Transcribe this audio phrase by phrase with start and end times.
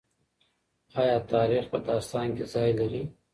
[1.01, 3.03] آیا تاریخ په داستان کي ځای لري؟